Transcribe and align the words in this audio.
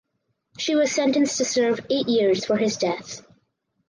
She 0.57 0.73
was 0.73 0.91
sentenced 0.91 1.37
to 1.37 1.45
serve 1.45 1.85
eight 1.91 2.07
years 2.07 2.43
for 2.43 2.57
his 2.57 2.75
death. 2.75 3.21